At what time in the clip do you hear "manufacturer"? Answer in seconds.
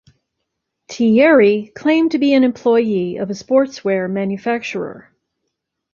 4.09-5.13